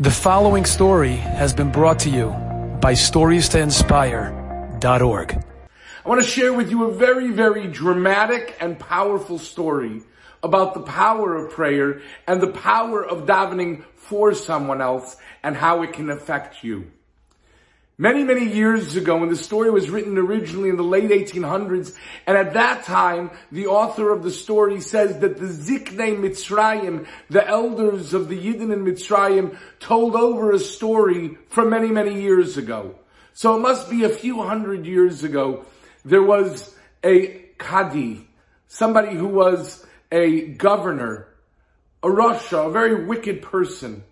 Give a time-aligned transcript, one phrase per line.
[0.00, 2.28] The following story has been brought to you
[2.80, 5.32] by StoriesToInspire.org.
[5.32, 10.02] I want to share with you a very, very dramatic and powerful story
[10.40, 15.82] about the power of prayer and the power of davening for someone else and how
[15.82, 16.92] it can affect you.
[18.00, 21.96] Many, many years ago when the story was written originally in the late 1800s,
[22.28, 27.44] and at that time, the author of the story says that the Ziknei Mitzrayim, the
[27.44, 32.94] elders of the Yidden in Mitzrayim, told over a story from many, many years ago.
[33.34, 35.64] So it must be a few hundred years ago.
[36.04, 38.28] There was a Kadi,
[38.68, 41.26] somebody who was a governor,
[42.04, 44.04] a Rasha, a very wicked person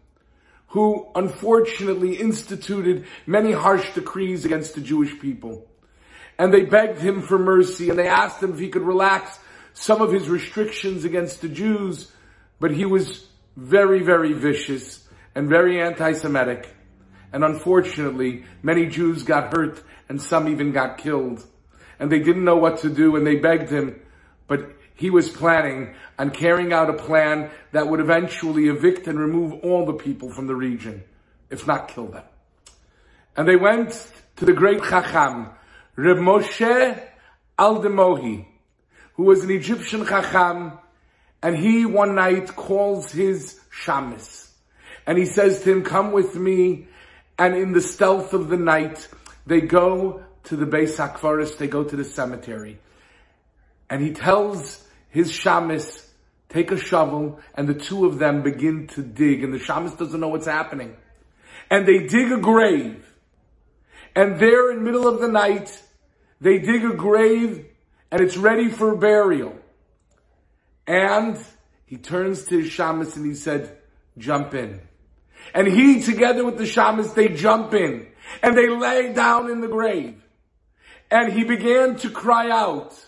[0.69, 5.67] who unfortunately instituted many harsh decrees against the Jewish people.
[6.39, 9.39] And they begged him for mercy and they asked him if he could relax
[9.75, 12.11] some of his restrictions against the Jews,
[12.59, 16.69] but he was very, very vicious and very anti-Semitic.
[17.33, 21.45] And unfortunately, many Jews got hurt and some even got killed.
[21.99, 24.01] And they didn't know what to do and they begged him,
[24.47, 29.53] but he was planning on carrying out a plan that would eventually evict and remove
[29.63, 31.05] all the people from the region,
[31.51, 32.25] if not kill them.
[33.37, 35.51] And they went to the great Chacham,
[35.97, 37.03] Reb Moshe
[37.59, 38.47] Aldemohi,
[39.15, 40.73] who was an Egyptian Chacham,
[41.43, 44.49] and he one night calls his Shamis.
[45.07, 46.89] And he says to him, come with me,
[47.39, 49.07] and in the stealth of the night,
[49.47, 52.79] they go to the Beis HaKvaris, they go to the cemetery.
[53.91, 54.86] And he tells
[55.17, 56.07] his shamus
[56.51, 60.21] take a shovel and the two of them begin to dig and the shamus doesn't
[60.21, 60.95] know what's happening.
[61.71, 63.03] And they dig a grave.
[64.15, 65.83] And there in middle of the night,
[66.39, 67.65] they dig a grave
[68.11, 69.57] and it's ready for burial.
[70.87, 71.43] And
[71.87, 73.79] he turns to his shamus and he said,
[74.19, 74.83] jump in.
[75.55, 78.07] And he together with the shamus, they jump in
[78.43, 80.23] and they lay down in the grave.
[81.11, 83.03] And he began to cry out,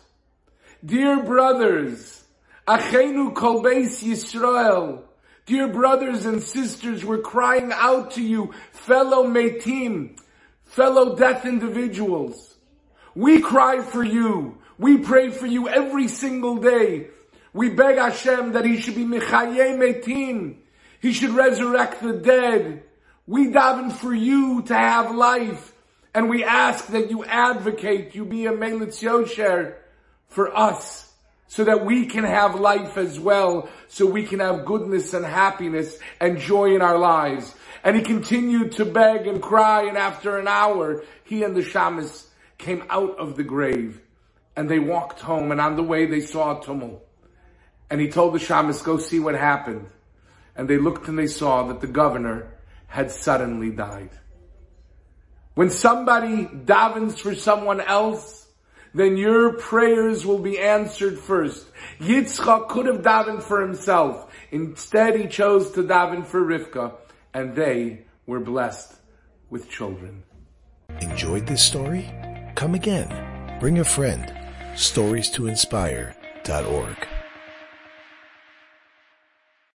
[0.84, 2.22] Dear brothers,
[2.68, 5.02] Achenu Kolbeis Yisrael,
[5.44, 10.16] dear brothers and sisters, we're crying out to you, fellow Metim,
[10.66, 12.54] fellow death individuals.
[13.16, 14.58] We cry for you.
[14.78, 17.08] We pray for you every single day.
[17.52, 20.58] We beg Hashem that He should be Mechaye Metim.
[21.00, 22.84] He should resurrect the dead.
[23.26, 25.72] We daven for you to have life.
[26.14, 29.74] And we ask that you advocate, you be a Melitz Yosher,
[30.28, 31.12] for us
[31.48, 35.98] so that we can have life as well, so we can have goodness and happiness
[36.20, 37.54] and joy in our lives.
[37.82, 42.26] And he continued to beg and cry and after an hour, he and the shamus
[42.58, 44.00] came out of the grave
[44.56, 47.06] and they walked home and on the way they saw a tumult.
[47.90, 49.88] And he told the shamus, go see what happened.
[50.54, 52.52] And they looked and they saw that the governor
[52.88, 54.10] had suddenly died.
[55.54, 58.37] When somebody davens for someone else,
[58.94, 61.66] then your prayers will be answered first.
[62.00, 64.32] Yitzchak could have davened for himself.
[64.50, 66.92] Instead, he chose to daven for Rivka,
[67.34, 68.94] and they were blessed
[69.50, 70.22] with children.
[71.00, 72.10] Enjoyed this story?
[72.54, 73.58] Come again.
[73.60, 74.32] Bring a friend.
[74.74, 77.17] Stories to inspire.org.